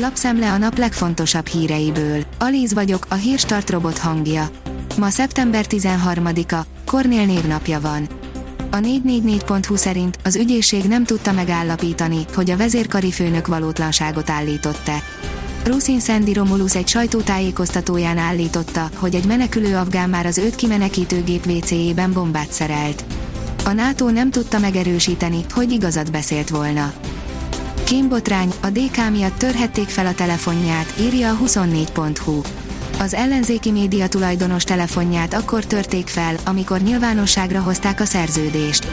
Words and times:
Lapszemle 0.00 0.52
a 0.52 0.58
nap 0.58 0.78
legfontosabb 0.78 1.46
híreiből. 1.46 2.24
Alíz 2.38 2.74
vagyok, 2.74 3.06
a 3.08 3.14
hírstart 3.14 3.70
robot 3.70 3.98
hangja. 3.98 4.50
Ma 4.98 5.08
szeptember 5.10 5.64
13-a, 5.68 6.66
Kornél 6.84 7.26
névnapja 7.26 7.80
van. 7.80 8.08
A 8.70 8.76
444.hu 8.76 9.76
szerint 9.76 10.18
az 10.24 10.36
ügyészség 10.36 10.84
nem 10.84 11.04
tudta 11.04 11.32
megállapítani, 11.32 12.24
hogy 12.34 12.50
a 12.50 12.56
vezérkari 12.56 13.10
főnök 13.10 13.46
valótlanságot 13.46 14.30
állított-e. 14.30 15.02
Ruszin 15.64 16.00
Romulus 16.32 16.76
egy 16.76 16.88
sajtótájékoztatóján 16.88 18.18
állította, 18.18 18.90
hogy 18.94 19.14
egy 19.14 19.26
menekülő 19.26 19.76
afgán 19.76 20.08
már 20.08 20.26
az 20.26 20.38
őt 20.38 20.54
kimenekítő 20.54 21.22
gép 21.22 21.46
WC-ében 21.46 22.12
bombát 22.12 22.52
szerelt. 22.52 23.04
A 23.64 23.72
NATO 23.72 24.10
nem 24.10 24.30
tudta 24.30 24.58
megerősíteni, 24.58 25.44
hogy 25.50 25.72
igazat 25.72 26.10
beszélt 26.10 26.48
volna. 26.48 26.92
Kémbotrány, 27.88 28.52
a 28.60 28.66
DK 28.66 29.10
miatt 29.10 29.38
törhették 29.38 29.88
fel 29.88 30.06
a 30.06 30.14
telefonját, 30.14 30.94
írja 31.00 31.30
a 31.30 31.38
24.hu. 31.44 32.40
Az 32.98 33.14
ellenzéki 33.14 33.70
média 33.70 34.08
tulajdonos 34.08 34.64
telefonját 34.64 35.34
akkor 35.34 35.64
törték 35.64 36.08
fel, 36.08 36.34
amikor 36.44 36.80
nyilvánosságra 36.80 37.60
hozták 37.60 38.00
a 38.00 38.04
szerződést. 38.04 38.86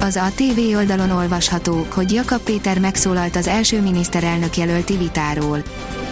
Az 0.00 0.16
a 0.16 0.30
TV 0.34 0.76
oldalon 0.76 1.10
olvasható, 1.10 1.86
hogy 1.94 2.12
Jakab 2.12 2.40
Péter 2.40 2.78
megszólalt 2.78 3.36
az 3.36 3.46
első 3.46 3.80
miniszterelnök 3.80 4.56
jelölti 4.56 4.96
vitáról. 4.96 5.62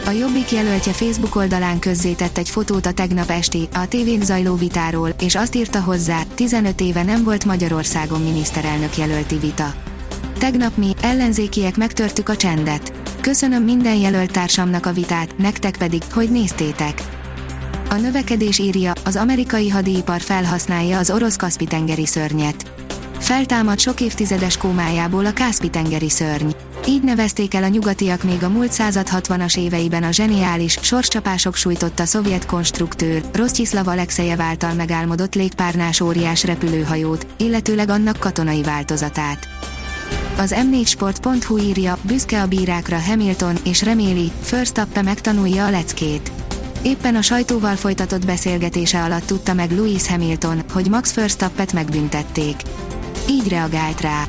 A 0.07 0.11
Jobbik 0.11 0.51
jelöltje 0.51 0.93
Facebook 0.93 1.37
oldalán 1.37 1.79
közzétett 1.79 2.39
egy 2.39 2.49
fotót 2.49 2.87
a 2.87 2.93
tegnap 2.93 3.31
esti, 3.31 3.69
a 3.75 3.89
tévén 3.89 4.21
zajló 4.21 4.55
vitáról, 4.55 5.09
és 5.21 5.35
azt 5.35 5.55
írta 5.55 5.81
hozzá, 5.81 6.23
15 6.35 6.81
éve 6.81 7.03
nem 7.03 7.25
volt 7.25 7.45
Magyarországon 7.45 8.23
miniszterelnök 8.23 8.97
jelölti 8.97 9.39
vita. 9.39 9.75
Tegnap 10.39 10.77
mi, 10.77 10.95
ellenzékiek 11.01 11.77
megtörtük 11.77 12.29
a 12.29 12.37
csendet. 12.37 12.93
Köszönöm 13.21 13.63
minden 13.63 13.97
jelölt 13.97 14.33
társamnak 14.33 14.87
a 14.87 14.93
vitát, 14.93 15.39
nektek 15.39 15.77
pedig, 15.77 16.03
hogy 16.13 16.31
néztétek. 16.31 17.03
A 17.91 17.95
növekedés 17.95 18.59
írja, 18.59 18.93
az 19.05 19.17
amerikai 19.17 19.69
hadipar 19.69 20.21
felhasználja 20.21 20.99
az 20.99 21.11
orosz 21.11 21.37
Kaszpi-tengeri 21.37 22.07
szörnyet. 22.07 22.73
Feltámad 23.19 23.79
sok 23.79 24.01
évtizedes 24.01 24.57
kómájából 24.57 25.27
a 25.27 25.33
Kaszpi-tengeri 25.33 26.11
szörny. 26.11 26.49
Így 26.87 27.03
nevezték 27.03 27.55
el 27.55 27.63
a 27.63 27.69
nyugatiak 27.69 28.23
még 28.23 28.43
a 28.43 28.49
múlt 28.49 28.73
század 28.73 29.07
60-as 29.11 29.59
éveiben 29.59 30.03
a 30.03 30.11
zseniális, 30.11 30.79
sorscsapások 30.83 31.55
sújtotta 31.55 32.05
szovjet 32.05 32.47
konstruktőr, 32.47 33.23
Rosztyiszlav 33.33 33.89
Alexejev 33.89 34.41
által 34.41 34.75
megálmodott 34.75 35.35
légpárnás 35.35 36.01
óriás 36.01 36.45
repülőhajót, 36.45 37.27
illetőleg 37.37 37.89
annak 37.89 38.19
katonai 38.19 38.63
változatát. 38.63 39.54
Az 40.37 40.55
m4sport.hu 40.57 41.59
írja, 41.59 41.99
büszke 42.03 42.43
a 42.43 42.47
bírákra 42.47 43.01
Hamilton, 43.01 43.57
és 43.65 43.83
reméli, 43.83 44.31
Verstappen 44.51 45.05
megtanulja 45.05 45.67
a 45.67 45.71
leckét. 45.71 46.33
Éppen 46.83 47.15
a 47.15 47.23
sajtóval 47.23 47.77
folytatott 47.77 48.27
beszélgetése 48.27 49.03
alatt 49.03 49.27
tudta 49.27 49.55
meg 49.55 49.71
Louis 49.71 50.07
Hamilton, 50.07 50.63
hogy 50.73 50.89
Max 50.89 51.15
Verstappet 51.15 51.73
megbüntették. 51.73 52.63
Így 53.29 53.49
reagált 53.49 54.01
rá. 54.01 54.25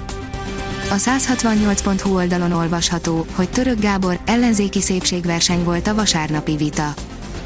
A 0.89 0.95
168.hu 0.95 2.15
oldalon 2.15 2.51
olvasható, 2.51 3.25
hogy 3.35 3.49
Török 3.49 3.79
Gábor 3.79 4.19
ellenzéki 4.25 4.81
szépségverseny 4.81 5.63
volt 5.63 5.87
a 5.87 5.95
vasárnapi 5.95 6.55
vita. 6.55 6.93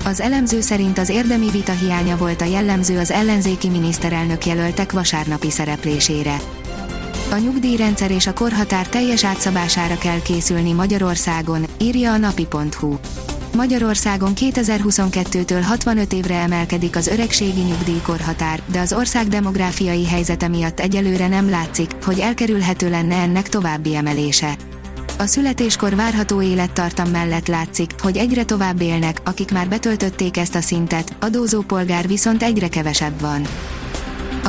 Az 0.05 0.21
elemző 0.21 0.61
szerint 0.61 0.97
az 0.97 1.09
érdemi 1.09 1.49
vita 1.49 1.71
hiánya 1.71 2.17
volt 2.17 2.41
a 2.41 2.45
jellemző 2.45 2.97
az 2.97 3.11
ellenzéki 3.11 3.69
miniszterelnök 3.69 4.45
jelöltek 4.45 4.91
vasárnapi 4.91 5.49
szereplésére. 5.49 6.39
A 7.31 7.37
nyugdíjrendszer 7.37 8.11
és 8.11 8.27
a 8.27 8.33
korhatár 8.33 8.87
teljes 8.87 9.23
átszabására 9.23 9.97
kell 9.97 10.21
készülni 10.21 10.73
Magyarországon, 10.73 11.65
írja 11.77 12.11
a 12.11 12.17
napi.hu. 12.17 12.95
Magyarországon 13.55 14.31
2022-től 14.35 15.61
65 15.63 16.13
évre 16.13 16.35
emelkedik 16.35 16.95
az 16.95 17.07
öregségi 17.07 17.61
nyugdíjkorhatár, 17.61 18.61
de 18.71 18.79
az 18.79 18.93
ország 18.93 19.27
demográfiai 19.27 20.05
helyzete 20.05 20.47
miatt 20.47 20.79
egyelőre 20.79 21.27
nem 21.27 21.49
látszik, 21.49 21.91
hogy 22.03 22.19
elkerülhető 22.19 22.89
lenne 22.89 23.15
ennek 23.15 23.49
további 23.49 23.95
emelése. 23.95 24.55
A 25.17 25.25
születéskor 25.25 25.95
várható 25.95 26.41
élettartam 26.41 27.09
mellett 27.09 27.47
látszik, 27.47 27.91
hogy 28.01 28.17
egyre 28.17 28.43
tovább 28.43 28.81
élnek, 28.81 29.21
akik 29.23 29.51
már 29.51 29.69
betöltötték 29.69 30.37
ezt 30.37 30.55
a 30.55 30.61
szintet, 30.61 31.15
adózó 31.19 31.61
polgár 31.61 32.07
viszont 32.07 32.43
egyre 32.43 32.67
kevesebb 32.67 33.21
van. 33.21 33.41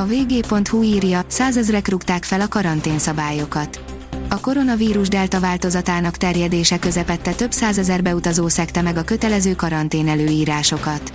A 0.01 0.07
vg.hu 0.07 0.83
írja, 0.83 1.23
százezrek 1.27 1.89
rúgták 1.89 2.25
fel 2.25 2.41
a 2.41 2.49
karanténszabályokat. 2.49 3.81
A 4.29 4.41
koronavírus 4.41 5.09
delta 5.09 5.41
változatának 5.41 6.17
terjedése 6.17 6.79
közepette 6.79 7.33
több 7.33 7.53
százezer 7.53 8.03
beutazó 8.03 8.49
szekte 8.49 8.83
meg 8.83 8.97
a 8.97 9.03
kötelező 9.03 9.55
karantén 9.55 10.09
előírásokat. 10.09 11.13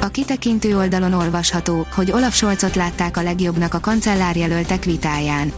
A 0.00 0.08
kitekintő 0.08 0.76
oldalon 0.76 1.12
olvasható, 1.12 1.86
hogy 1.94 2.10
Olaf 2.10 2.34
Scholzot 2.34 2.74
látták 2.74 3.16
a 3.16 3.22
legjobbnak 3.22 3.74
a 3.74 3.80
kancellárjelöltek 3.80 4.84
vitáján. 4.84 5.52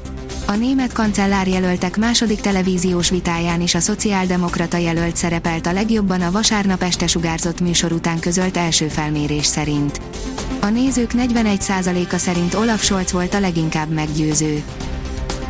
A 0.46 0.52
német 0.52 0.92
kancellárjelöltek 0.92 1.96
második 1.96 2.40
televíziós 2.40 3.10
vitáján 3.10 3.60
is 3.60 3.74
a 3.74 3.80
szociáldemokrata 3.80 4.76
jelölt 4.76 5.16
szerepelt 5.16 5.66
a 5.66 5.72
legjobban 5.72 6.20
a 6.20 6.30
vasárnap 6.30 6.82
este 6.82 7.06
sugárzott 7.06 7.60
műsor 7.60 7.92
után 7.92 8.18
közölt 8.18 8.56
első 8.56 8.88
felmérés 8.88 9.46
szerint. 9.46 10.00
A 10.60 10.68
nézők 10.68 11.10
41%-a 11.16 12.16
szerint 12.16 12.54
Olaf 12.54 12.82
Scholz 12.82 13.12
volt 13.12 13.34
a 13.34 13.40
leginkább 13.40 13.88
meggyőző. 13.88 14.62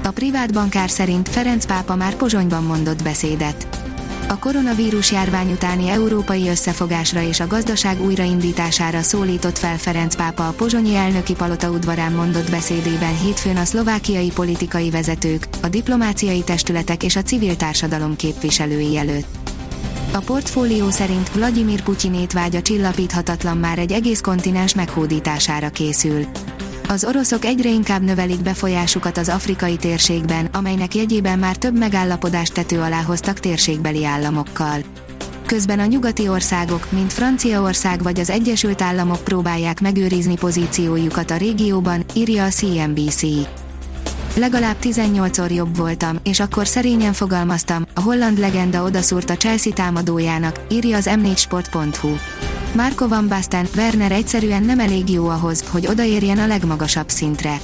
A 0.03 0.11
privát 0.11 0.53
bankár 0.53 0.91
szerint 0.91 1.29
Ferenc 1.29 1.67
pápa 1.67 1.97
már 1.97 2.15
Pozsonyban 2.15 2.65
mondott 2.65 3.03
beszédet. 3.03 3.81
A 4.29 4.39
koronavírus 4.39 5.13
járvány 5.13 5.53
utáni 5.53 5.89
európai 5.89 6.49
összefogásra 6.49 7.23
és 7.23 7.41
a 7.41 7.47
gazdaság 7.47 8.05
újraindítására 8.05 9.03
szólított 9.03 9.59
fel 9.59 9.79
Ferenc 9.79 10.17
pápa 10.17 10.49
a 10.49 10.53
pozsonyi 10.53 10.95
elnöki 10.95 11.35
palota 11.35 11.71
udvarán 11.71 12.13
mondott 12.13 12.51
beszédében 12.51 13.19
hétfőn 13.19 13.57
a 13.57 13.65
szlovákiai 13.65 14.31
politikai 14.31 14.91
vezetők, 14.91 15.47
a 15.63 15.69
diplomáciai 15.69 16.43
testületek 16.43 17.03
és 17.03 17.17
a 17.17 17.23
civil 17.23 17.57
társadalom 17.57 18.17
képviselői 18.17 18.97
előtt. 18.97 19.40
A 20.13 20.19
portfólió 20.19 20.91
szerint 20.91 21.33
Vladimir 21.33 21.83
Putyinét 21.83 22.33
vágya 22.33 22.63
csillapíthatatlan 22.63 23.57
már 23.57 23.79
egy 23.79 23.93
egész 23.93 24.21
kontinens 24.21 24.75
meghódítására 24.75 25.69
készül. 25.69 26.25
Az 26.89 27.05
oroszok 27.05 27.45
egyre 27.45 27.69
inkább 27.69 28.03
növelik 28.03 28.43
befolyásukat 28.43 29.19
az 29.19 29.29
afrikai 29.29 29.77
térségben, 29.77 30.47
amelynek 30.47 30.95
jegyében 30.95 31.39
már 31.39 31.57
több 31.57 31.79
megállapodást 31.79 32.53
tető 32.53 32.81
alá 32.81 33.03
hoztak 33.03 33.41
térségbeli 33.41 34.05
államokkal. 34.05 34.79
Közben 35.47 35.79
a 35.79 35.87
nyugati 35.87 36.29
országok, 36.29 36.91
mint 36.91 37.13
Franciaország 37.13 38.03
vagy 38.03 38.21
az 38.21 38.31
Egyesült 38.31 38.83
Államok 38.83 39.25
próbálják 39.25 39.81
megőrizni 39.81 40.37
pozíciójukat 40.37 41.31
a 41.31 41.37
régióban, 41.37 42.05
írja 42.15 42.45
a 42.45 42.49
CNBC. 42.49 43.23
Legalább 44.35 44.77
18-szor 44.83 45.55
jobb 45.55 45.77
voltam, 45.77 46.19
és 46.23 46.41
akkor 46.41 46.67
szerényen 46.67 47.13
fogalmaztam, 47.13 47.87
a 47.95 48.01
holland 48.01 48.39
legenda 48.39 48.83
odaszúrt 48.83 49.31
a 49.31 49.37
Chelsea 49.37 49.73
támadójának, 49.73 50.61
írja 50.71 50.97
az 50.97 51.11
m4sport.hu. 51.11 52.09
Marco 52.75 53.09
van 53.09 53.29
Basten, 53.29 53.67
Werner 53.77 54.13
egyszerűen 54.13 54.63
nem 54.63 54.81
elég 54.81 55.11
jó 55.11 55.29
ahhoz, 55.29 55.65
hogy 55.71 55.87
odaérjen 55.87 56.39
a 56.39 56.47
legmagasabb 56.47 57.09
szintre. 57.09 57.61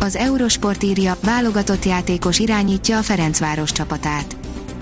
Az 0.00 0.16
Eurosport 0.16 0.82
írja, 0.82 1.16
válogatott 1.22 1.84
játékos 1.84 2.38
irányítja 2.38 2.98
a 2.98 3.02
Ferencváros 3.02 3.72
csapatát. 3.72 4.36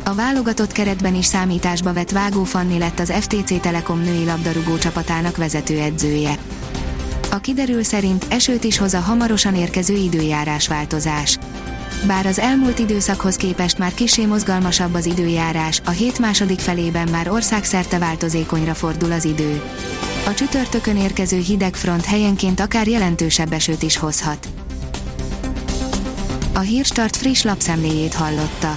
A 0.05 0.15
válogatott 0.15 0.73
keretben 0.73 1.15
is 1.15 1.25
számításba 1.25 1.93
vett 1.93 2.11
Vágó 2.11 2.45
Fanni 2.45 2.79
lett 2.79 2.99
az 2.99 3.13
FTC 3.21 3.61
Telekom 3.61 4.01
női 4.01 4.25
labdarúgó 4.25 4.79
csapatának 4.79 5.37
vezetőedzője. 5.37 6.39
A 7.34 7.41
kiderül 7.41 7.82
szerint 7.82 8.26
esőt 8.28 8.65
is 8.65 8.78
hoz 8.78 8.94
a 8.94 9.00
hamarosan 9.00 9.54
érkező 9.54 9.94
időjárás 9.94 10.69
változás. 10.69 11.38
Bár 12.06 12.26
az 12.26 12.38
elmúlt 12.38 12.78
időszakhoz 12.78 13.37
képest 13.37 13.78
már 13.78 13.94
kisé 13.94 14.26
mozgalmasabb 14.26 14.94
az 14.94 15.06
időjárás, 15.06 15.81
a 15.84 15.91
hét 15.91 16.19
második 16.19 16.58
felében 16.58 17.08
már 17.08 17.29
országszerte 17.29 17.99
változékonyra 17.99 18.75
fordul 18.75 19.12
az 19.12 19.25
idő. 19.25 19.62
A 20.26 20.34
csütörtökön 20.34 20.96
érkező 20.96 21.38
hideg 21.38 21.75
front 21.75 22.05
helyenként 22.05 22.61
akár 22.61 22.87
jelentősebb 22.87 23.52
esőt 23.52 23.82
is 23.82 23.96
hozhat. 23.96 24.49
A 26.52 26.61
Hírstart 26.61 27.17
friss 27.17 27.43
lapszemléjét 27.43 28.14
hallotta. 28.14 28.76